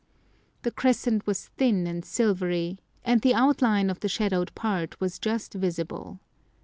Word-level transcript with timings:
The 0.63 0.71
crescent 0.71 1.27
was 1.27 1.49
thin 1.57 1.85
and 1.85 2.03
silvery, 2.03 2.79
and 3.05 3.21
the 3.21 3.35
outline 3.35 3.91
of 3.91 3.99
the 3.99 4.09
shadowed 4.09 4.51
part 4.55 4.99
was 4.99 5.19
just 5.19 5.53
visible. 5.53 6.19